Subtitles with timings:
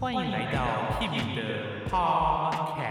[0.00, 2.84] 欢迎来到 Kimi 的 Podcast。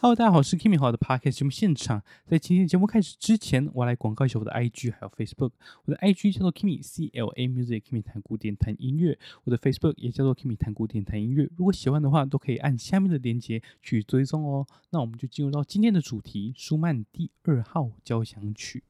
[0.00, 2.02] Hello，大家好，我是 Kimi 好的 Podcast 节目现场。
[2.24, 5.52] 在今天节目开始之前，我来广告一下我的 IG 还有 Facebook。
[5.84, 9.18] 我的 IG 叫做 Kimi C L A Music，Kimi 弹古典弹音乐。
[9.44, 11.48] 我的 Facebook 也叫做 Kimi 弹古典弹音乐。
[11.56, 14.66] 如果喜欢的话，都可以按下面的链接去追踪哦。
[14.90, 18.82] 那我们就进入到今天的主题——舒曼第二号交响曲。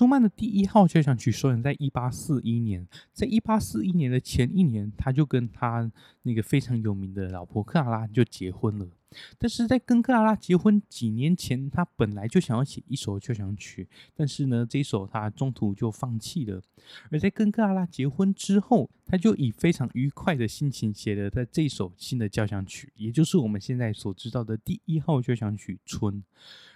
[0.00, 5.92] 舒曼的第一号交响曲首演在一八四一年，在一八四一年的前一年，他就跟他
[6.22, 8.88] 那个非常有名的老婆克拉拉就结婚了。
[9.38, 16.62] 但是在跟克拉拉结婚几年前，他本来就想要写一首交响曲，但是呢，这一首他中途就放弃了。
[17.10, 26.14] 而在跟克拉拉结婚之后，他就以非常愉快的心情写了在这首新的交响曲，也就是我们现在所知道的第一号交响曲《春》。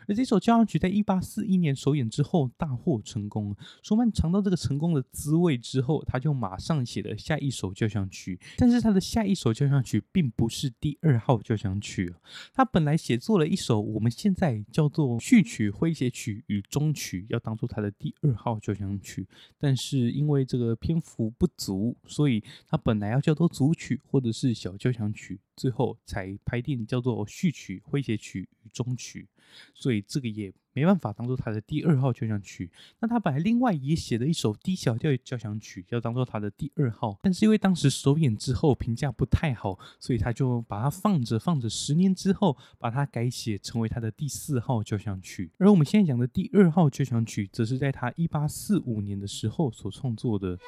[0.06, 8.39] 而这首交响曲在一八四一年首演之后大获成功，舒曼尝到这个成功的滋味之后，他就马上写了下一首交响曲。
[8.59, 12.12] 但是他的下一首交响曲并不是第二号交响曲。
[12.53, 19.27] 他本来写作了一首我们现在叫做序曲、诙谐曲与终曲，要当做他的第二号交响曲。
[19.58, 29.28] 但是因为这个篇幅不足，所以他本来要叫做组曲或者是小交响曲，最后才拍定叫做序曲、诙谐曲与终曲。
[29.75, 32.70] 所以这个也没办法当做他的第二号交响曲。
[33.00, 45.50] 那他本来另外也写了一首 D 小调交响曲，要当做他的第二号，但是因为当时首演之后评价不太好，所以他就把它放着放着，十年之后把它改写成为他的第四号交响曲。
[45.58, 50.59] 而我们现在讲的第二号交响曲，则是在他一八四五年的时候所创作的。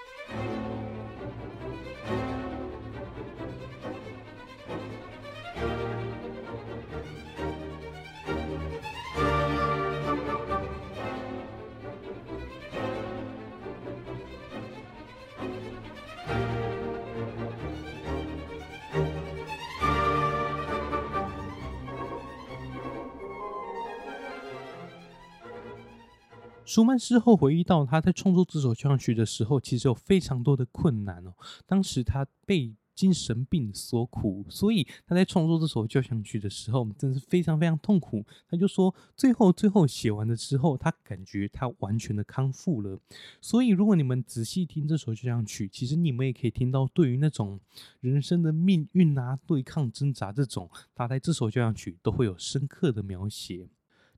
[26.76, 31.32] 舒曼事后回忆到，他在创作这首交响曲的时候，其实有非常多的困难哦。
[31.64, 38.22] 当时他被精神病所苦，所以他在创作这首交响曲的时候，真是非常非常痛苦。
[38.46, 43.00] 他就说，最后最后写完了之后，他感觉他完全的康复了。
[43.40, 47.58] 所以，如果你们仔细听这首交响曲，其实你们也可以听到对于那种
[48.00, 53.66] 人生的命运啊、对抗挣扎这种，他在这首交响曲都会有深刻的描写。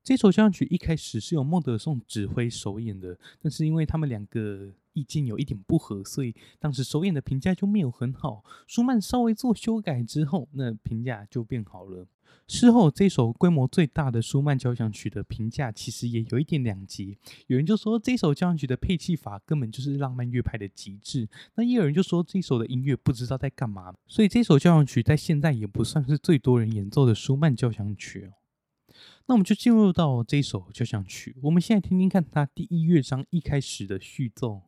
[0.03, 8.43] 这首交响曲一开始是由孟德松指挥首演的，但是因为他们两个意见有一点不合，所以当时首演的评价就没有很好。
[8.67, 12.07] 舒曼稍微做修改之后，那评价就变好了。
[12.47, 17.15] 事后，这首规模最大的舒曼交响曲的评价其实也有一点两极。
[17.45, 23.93] 有人就说这首交响曲的配器法根本就是浪漫乐派的极致，那也有人就说这首的音乐不知道在干嘛。
[24.07, 28.33] 所以这首交响曲在现在也不算是最多人演奏的舒曼交响曲哦。
[29.29, 31.37] 那我们就进入到这一首交响曲。
[31.43, 34.63] 我们现在听听看它第一乐章一开始的序奏。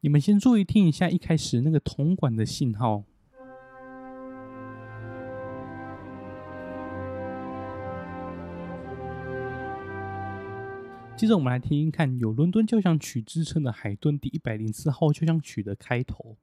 [0.00, 3.02] 你们先注意听一下一开始那个铜管的信号。
[11.22, 16.36] 接着我们来听听看有伦敦交响曲之称的海顿第一百零四号交响曲的开头。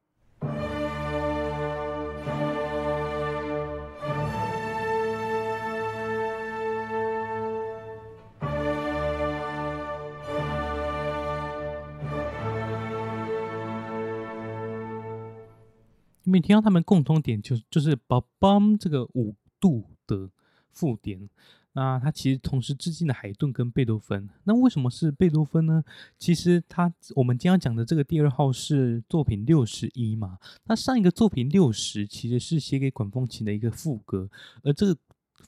[16.24, 20.30] 你们听到他们共同点就是就是“梆梆”这个五度的
[20.72, 21.30] 附点。
[21.74, 24.28] 那他其实同时致敬了海顿跟贝多芬。
[24.44, 25.84] 那为什么是贝多芬呢？
[26.18, 30.40] 其实他我们今天要讲的这个第二号是作品六十一嘛。
[30.66, 34.28] 那上一个作品六十其实是写给管风琴的一个副歌，
[34.64, 35.00] 而这个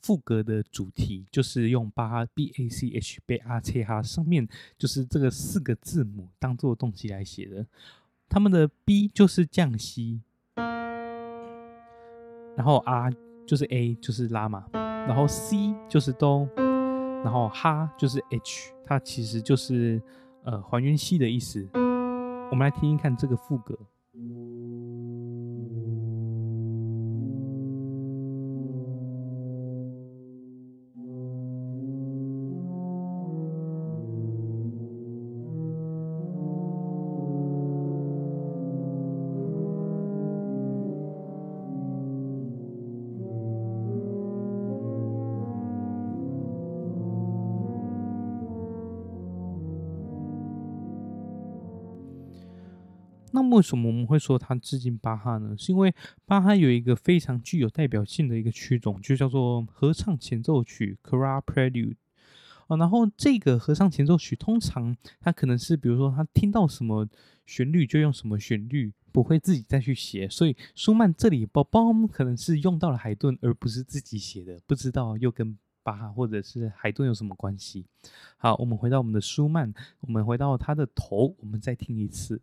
[0.04, 4.48] 副歌的主题就是用巴 B A C H 贝阿切哈上面
[4.78, 7.66] 就是这个四个字母当做动机来写的。
[8.30, 10.22] 他们的 B 就是降西
[12.56, 13.12] 然后 R
[13.46, 14.91] 就是 A 就是拉嘛。
[15.08, 16.48] 然后 C 就是哆，
[17.24, 20.02] 然后哈就是 H，它其实就是
[20.44, 21.68] 呃还原 C 的意思。
[21.74, 23.78] 我们来听听看这个副歌。
[53.62, 55.56] 为什么我们会说他致敬巴哈呢？
[55.56, 55.94] 是因为
[56.26, 61.94] 巴哈有一个非常具有代表性的一个曲种，就叫做合唱前奏曲 （Chorale Prelude）。
[62.66, 67.08] 哦，然后这个合唱前奏曲通常他可能是，比如说他听到什么
[67.46, 70.28] 旋律就用什么旋律，不会自己再去写。
[70.28, 77.86] 所以舒曼这里包包可能是用到了海顿，而不是自己写的，不知道又跟巴哈或者是海顿有什么关系。
[78.38, 82.42] 好，我们回到我们的舒曼，我们回到他的头，我们再听一次。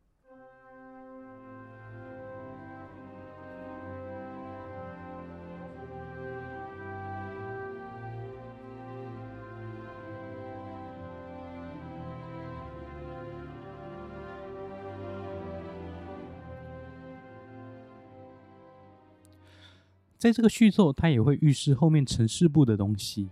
[20.19, 23.31] 在这个续作，它也会预示后面城市部的东西。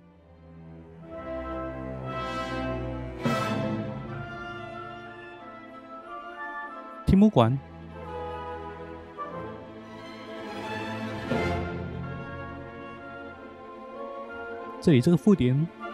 [7.05, 7.59] 听不管，
[14.81, 15.86] 这里这个附点。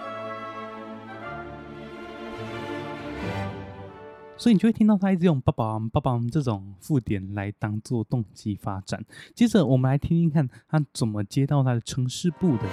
[4.43, 9.01] 所以你就会听到他一直用“爸爸”“爸爸”这种副点来当做动机发展。
[9.37, 12.65] 接着我们来听听看他怎么接到他的城市部的。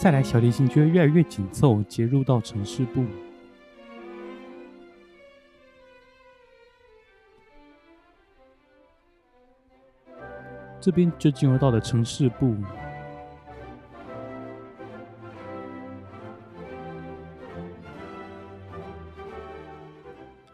[0.00, 3.04] 再来，小提琴就会越来越紧凑，接入到城市部。
[10.80, 12.56] 这边就进入到了城市部。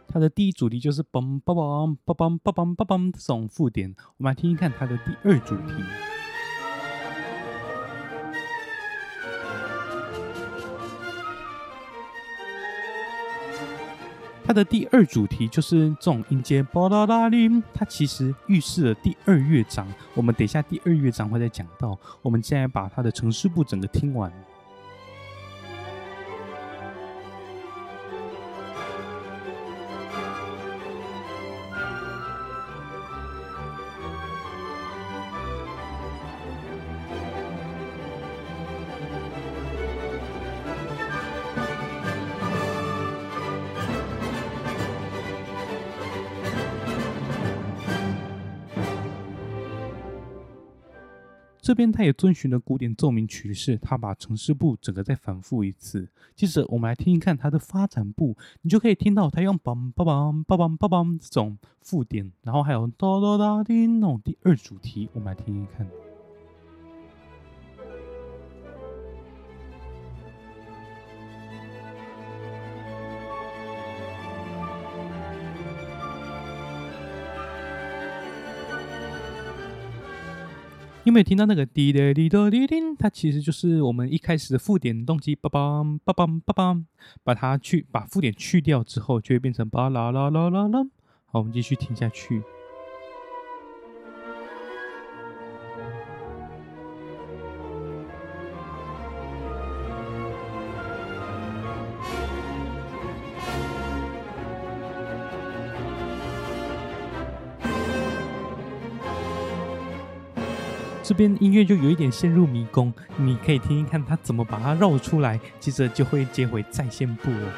[0.08, 6.15] 它的第一主题就是嘣嘣嘣嘣嘣嘣嘣嘣这种附点，我们来听听看它的第二主题。
[14.46, 19.84] 它的第二主题就是这种音阶，巴啦啦哩，它其实预示了第二乐章。
[20.14, 21.98] 我们等一下第二乐章会再讲到。
[22.22, 24.32] 我们现在把它的城市部整个听完。
[51.66, 56.08] 这边他也遵循了古典奏鸣曲式，他把城市部整个再反复一次。
[56.36, 65.84] 接着我们来听一看它的发展部，你就可以听到他用梆梆梆梆梆梆梆这种附点，然后还有哒哒哒的那种第二主题，我们来听一看。
[81.06, 82.96] 有没有听到那个滴答滴答滴叮？
[82.96, 86.84] 它其实就是我们一开始的附点动机，梆梆梆梆梆梆，
[87.22, 90.80] 把它去把附点去掉之后，就会变成巴拉啦啦啦啦。
[91.26, 92.42] 好，我们继续听下去。
[111.16, 117.52] 边音乐就有一点陷入迷宫，你可以听听看他怎么把它绕出来，接着就会接回在线部了。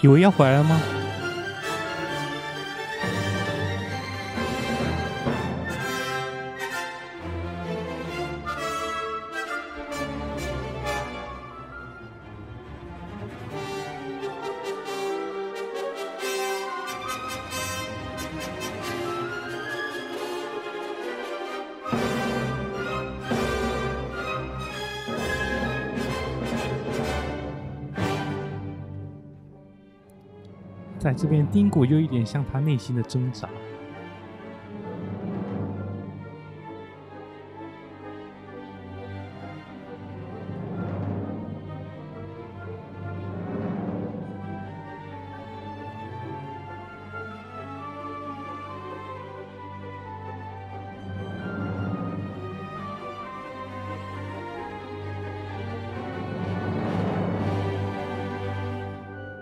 [0.00, 0.80] 以为要回来了吗？
[31.04, 33.46] 在这边，丁果又一点像他内心的挣扎。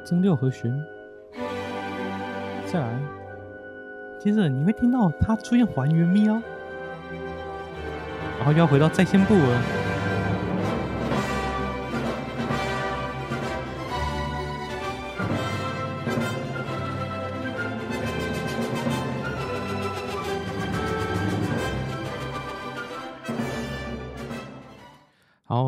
[0.04, 0.91] 增六和弦。
[2.73, 2.88] 再来，
[4.19, 6.43] 接着你会听到它出现还原咪哦，
[8.38, 9.81] 然后又要回到在线部了。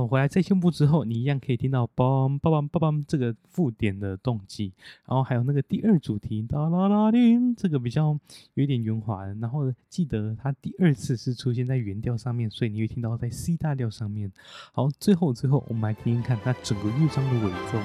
[0.06, 4.72] 回来在线部之后，你一样可以听到梆梆梆梆梆这个附点的动机，
[5.06, 8.18] 然后还有那个第二主题哒啦啦叮，这个比较
[8.54, 9.24] 有点圆滑。
[9.40, 14.30] 然后记得它第二次是出现在原调上面，所以你会听到在 C 大调上面。
[14.72, 17.78] 好，最后最后我们来听听看它整个乐章的尾奏。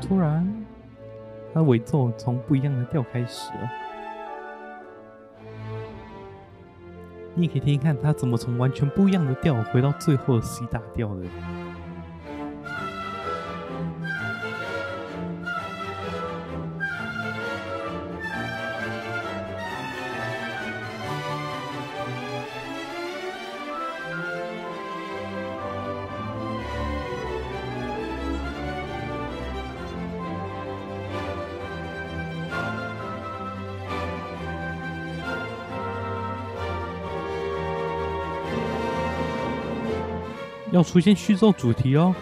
[0.00, 0.61] 突然。
[1.54, 3.70] 他尾奏从不一样的调开始了，
[7.34, 11.24] 你也可以听听看，他怎么从完全不一样的调回到最后的 C 大调的。
[40.82, 42.14] 出现续作主题哦。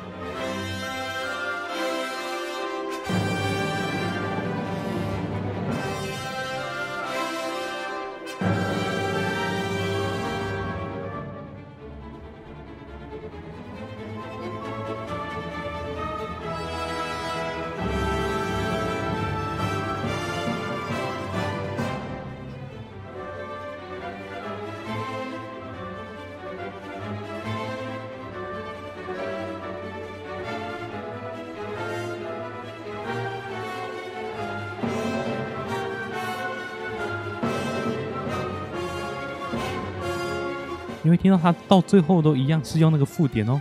[41.10, 43.60] 你会听到他到最后都一样是用那个附点哦。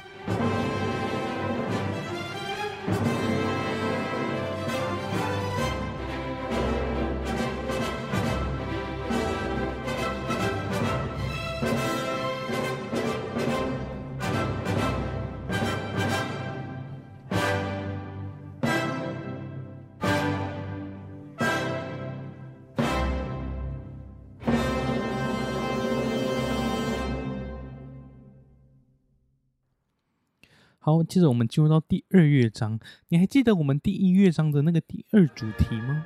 [31.10, 32.80] 接着我们进入到第二乐章。
[33.08, 36.06] 你还记得我们第一乐章的那个第二主题吗？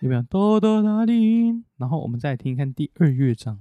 [0.00, 0.22] 有没有？
[0.22, 1.52] 哆哆啦哩。
[1.76, 3.60] 然后我们再来听一看第二乐章。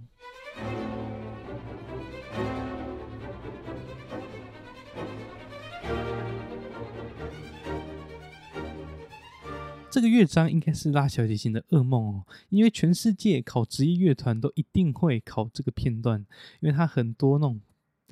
[9.92, 16.26] 这个乐章应该是拉小提琴的噩梦哦，因为全世界考职业乐团都一定会考这个片段，
[16.62, 17.62] 因为它很多那种。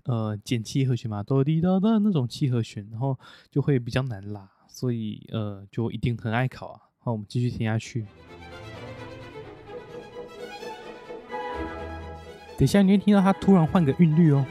[0.05, 3.17] 呃，减七和弦嘛，哆滴哒的那种七和弦，然后
[3.51, 6.81] 就会比较难拉，所以呃，就一定很爱考啊。
[6.99, 8.05] 好，我们继续听下去。
[12.57, 14.45] 等一下你会听到它突然换个韵律哦。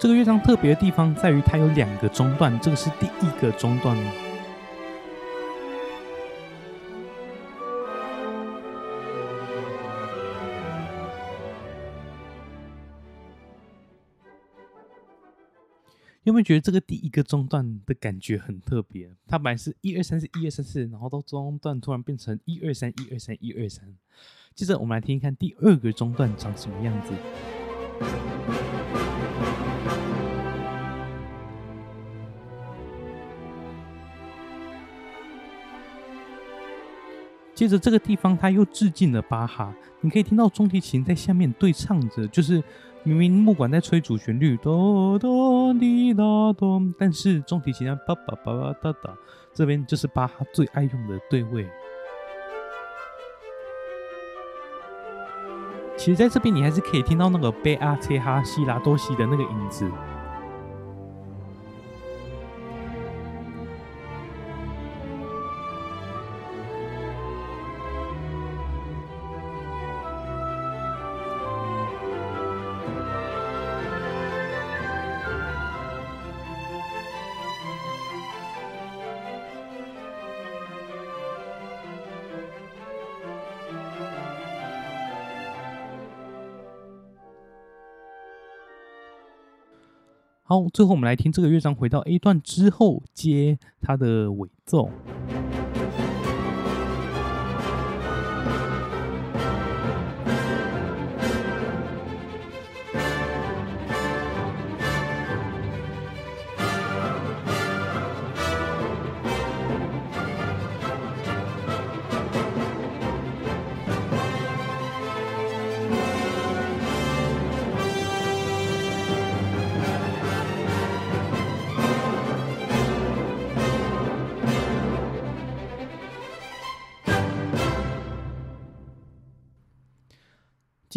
[0.00, 3.96] 这个乐章特别的地方在于它有两个中段，这个是第一个中段。
[16.22, 19.10] 有没有觉得这个第一个中段的感觉很特别？
[19.26, 23.96] 它本来是一二三四一二三四，然后到中段突然变成一二三一二三一二三。
[24.54, 27.12] 接着我们来听听看第二个中段长什么样子。
[37.54, 42.62] 接着这个地方他又致敬了巴哈，你可以听到中提琴在下面对唱着，就是。
[43.04, 46.22] 明明木管在吹主旋律，哆哆滴哒
[46.54, 49.16] 哆，但是中提琴在叭叭叭叭哒哒，
[49.54, 51.66] 这边就是巴哈最爱用的对位。
[55.98, 59.90] 其实，在这边你还是可以听到那个贝阿切哈西拉多西的那个影子。
[90.72, 94.90] 最后我们来听这个乐章回到 A 段之后接它的尾奏。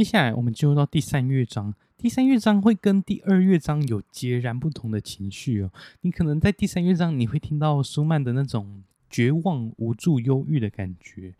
[0.02, 1.76] 接下来，我们进入到第三乐章。
[1.96, 5.72] 第三乐章会跟第二乐章有截然不同的情绪哦。
[6.02, 11.36] 你可能在第三乐章，你会听到舒曼的那种绝望、无助、忧郁的感觉。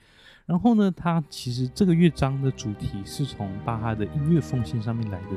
[0.46, 5.30] 然后呢，它其实这个乐章的主题是从巴哈的音乐奉献上面来的。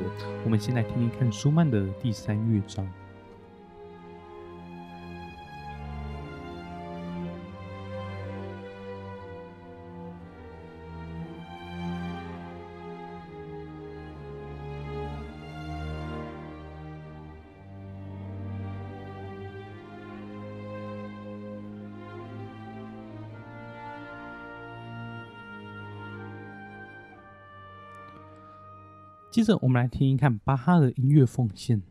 [0.43, 2.87] 我们先来听听看舒曼的第三乐章。
[29.35, 31.81] 接着，我们来听一看巴哈的音乐奉献。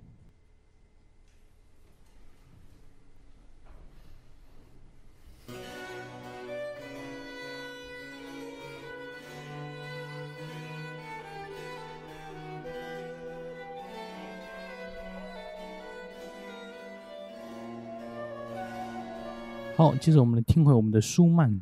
[19.76, 21.60] 好，接着我们来听回我们的舒曼。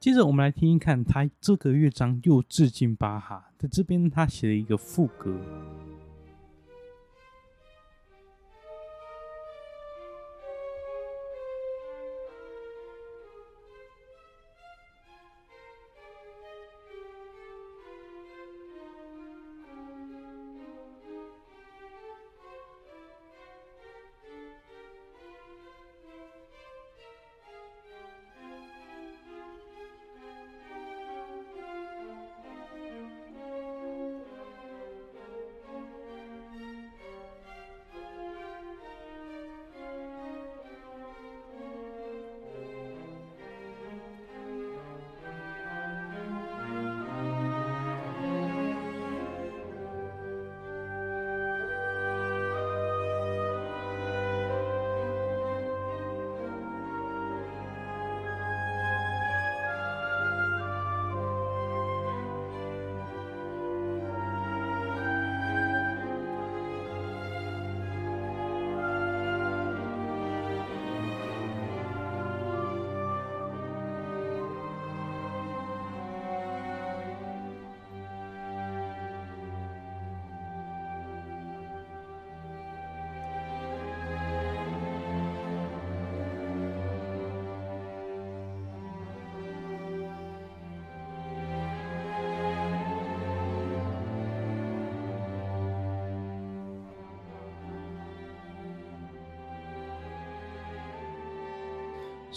[0.00, 5.38] 接着我们来听一看，他这个乐章又致敬巴哈，在这边他写了一个副歌。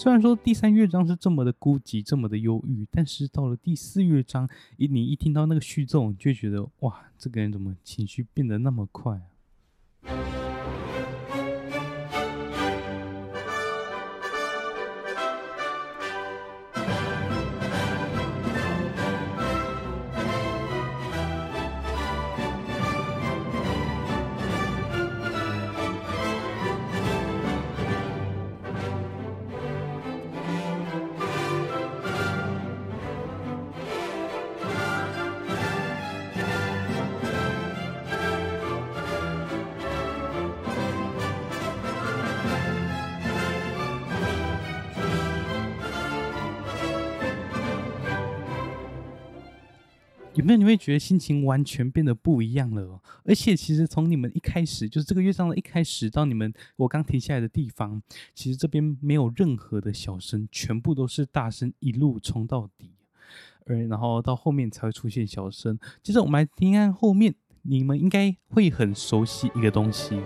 [0.03, 9.23] 虽然说第三乐章是这么的孤寂，这么的忧郁，但是到了第四乐章，一你一听到那个序奏，你就觉得哇，这个人怎么情绪变得那么快啊？
[50.43, 53.01] 有没有你会觉得心情完全变得不一样了哦？
[53.23, 58.01] 而且其实从你们一开始，就是这个乐章的一开始到你们我刚停下来的地方，
[58.35, 62.91] 其实这边没有任何的小声，全部都是大声，一路冲到底，
[63.65, 65.79] 而然后到后面才会出现小声。
[66.01, 70.19] 接着我们来听看后面，你们应该会很熟悉一个东西。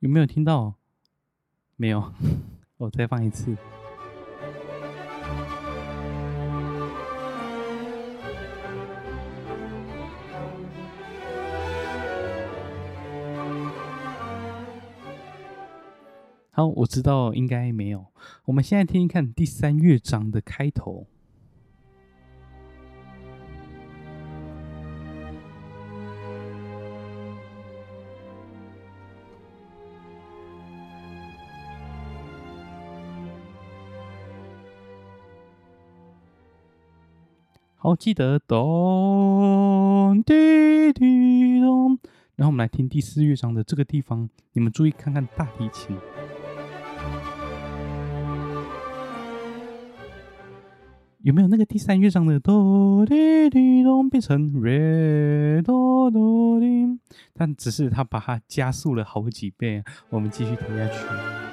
[0.00, 0.74] 有没有听到？
[1.76, 2.12] 没有，
[2.76, 3.56] 我再放一次。
[16.50, 18.06] 好，我知道应该没有。
[18.44, 21.06] 我们现在听听看第三乐章的开头。
[37.86, 41.96] 好，记得咚滴滴咚。
[42.34, 45.96] 然后我们来听第四乐章的这个地方，你们注意看看大提琴，
[51.20, 56.98] 有没有那个第三乐章的哆滴滴咚变成瑞哆哆滴？
[57.34, 59.84] 但只是它把它加速了好几倍。
[60.10, 61.45] 我们继续听下去。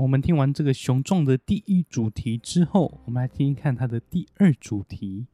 [0.00, 5.26] 我们听完这个雄壮的第一主题之后，我们来听听看它的第二主题。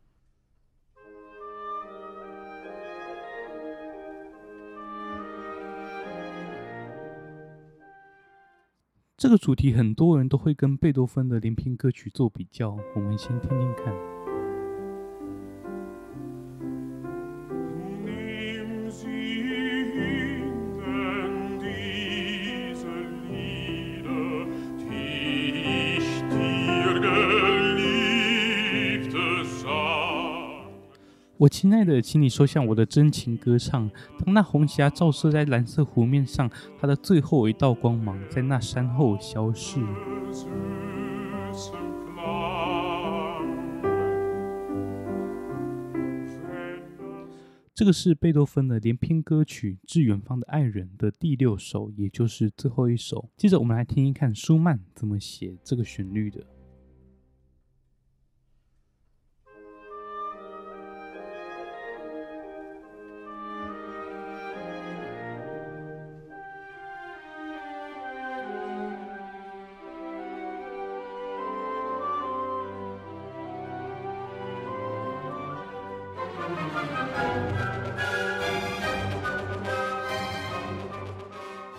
[9.19, 14.14] 这个主题很多人都会跟贝多芬的连篇歌曲做比较，我们先听听看。
[31.45, 33.91] 我亲爱的，请你收下我的真情歌唱。
[34.25, 39.79] 当那红霞照射在蓝色湖面上，它的最后一道光芒在那山后消逝。
[47.75, 53.29] 这个是贝多芬的连篇歌曲《致远方的爱人》的第六首，也就是最后一首。
[53.37, 56.41] 接着，我们来听一看舒曼怎么写这个旋律的。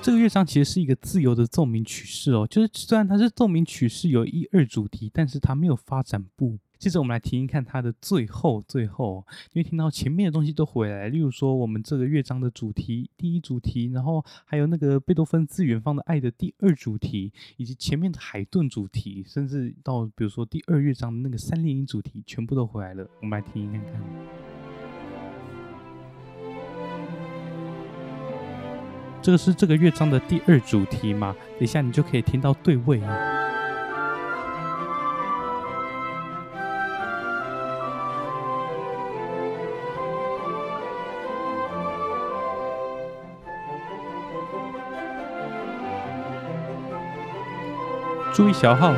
[0.05, 6.59] 这个乐章其实是一个自由的奏鸣曲式哦，就是虽然它是奏鸣曲式有一二主题，但是它没有发展部。
[6.77, 23.09] 接着我们来听一看它的最后，最后，因为听到前面的东西都回来，例如说我们这个乐章的主题第一主题，然后还有那个贝多芬自远方的爱的第二主题，以及前面的海顿主题，甚至到比如说第二乐章的那个三连音主题，全部都回来了。
[23.23, 24.64] 我们来听一看看。
[29.25, 33.07] 这个是这个乐章的第二主题嘛，等一下你就可以听到对位了。
[48.31, 48.93] 注意小号，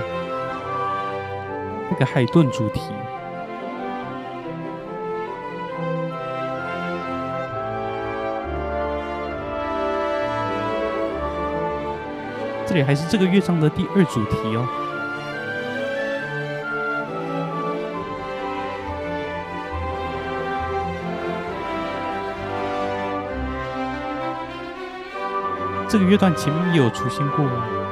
[1.90, 2.82] 那个海顿主题。
[12.68, 14.68] 这里还是这个乐章的第二主题哦。
[25.88, 27.87] 这个乐段前面有出现过。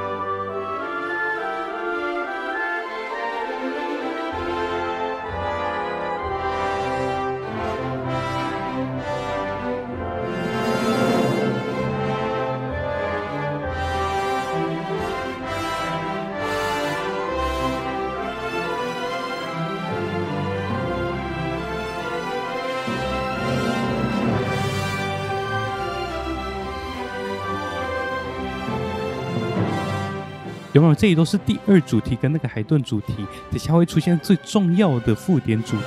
[30.76, 30.94] 有没有？
[30.94, 35.84] 这里都是第二主题跟那个海顿主题，等下会出现最重要的附点主题。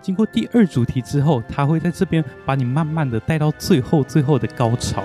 [0.00, 5.02] 经过第二主题之后，它会在这边把你慢慢的带到最后最后的高潮。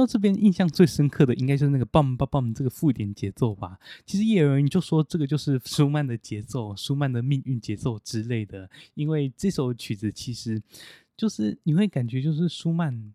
[0.00, 3.78] 到这边，印象最深刻的应该就是那个 bum b b 这个附点节奏吧。
[4.06, 8.68] 其实也有人就说这个就是舒曼的节奏，舒曼的命运节奏之类的。
[8.94, 10.60] 因为这首曲子其实
[11.16, 13.12] 就是你会感觉就是舒曼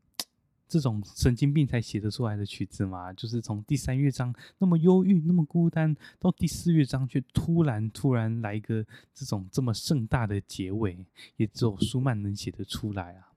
[0.67, 3.11] 这种神经病才写得出来的曲子嘛。
[3.13, 11.05] 就是从第三乐章那么忧郁、那么孤单，到第四乐章却突然突然来一个这种这么盛大的结尾，
[11.37, 13.34] 也只有舒曼能写得出来啊。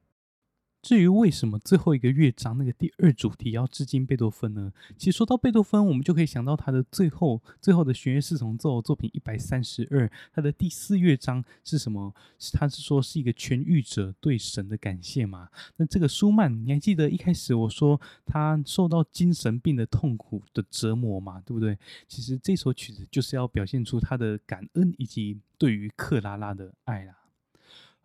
[0.81, 4.73] 至于为什么最后一个乐章那个第二主题要致敬贝多芬呢？
[4.97, 12.15] 其实说到贝多芬，我们就可以想到他的最后最后的弦乐四重奏作品一百三十二，他的第四乐章是什么？
[12.53, 15.49] 他是说是一个痊愈者对神的感谢嘛？
[15.77, 21.41] 那这个舒曼，你还记得一开始我说他受到精神病的痛苦的折磨嘛？
[21.45, 21.77] 对不对？
[22.07, 27.18] 其实这首曲子就是要表现出他的感恩以及对于克拉拉的爱啦。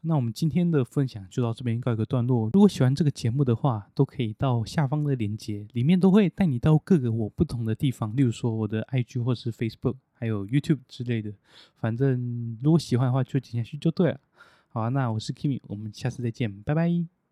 [0.06, 2.50] 那我们今天的分享就到这边告一个段落。
[2.54, 11.34] 如果喜欢这个节目的话，都可以到下方的链接，里面都会带你到各个我不同的地方，例如说我的 IG 或是 Facebook，还有 YouTube 之类的。
[11.78, 14.20] 反正如果喜欢的话，就点下去就对了。
[14.68, 17.23] 好啊，那我是 Kimi，我们下次再见，拜拜。